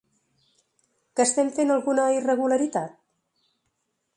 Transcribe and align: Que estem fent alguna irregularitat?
Que 1.15 1.27
estem 1.29 1.51
fent 1.57 1.73
alguna 1.75 2.07
irregularitat? 2.15 2.97